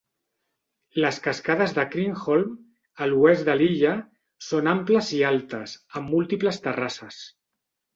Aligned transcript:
Les 1.03 1.19
cascades 1.27 1.75
de 1.79 1.85
Kreenholm, 1.97 2.57
a 3.07 3.11
l'oest 3.13 3.47
de 3.53 3.57
l'illa, 3.63 3.95
són 4.49 4.75
amples 4.77 5.15
i 5.23 5.25
altes, 5.33 5.81
amb 5.99 6.15
múltiples 6.19 6.65
terrasses. 6.69 7.27